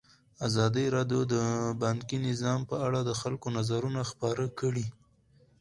ازادي 0.47 0.85
راډیو 0.95 1.21
د 1.33 1.35
بانکي 1.81 2.17
نظام 2.27 2.59
په 2.69 2.75
اړه 2.85 2.99
د 3.03 3.11
خلکو 3.21 3.47
نظرونه 3.57 4.01
خپاره 4.11 4.45
کړي. 4.59 4.85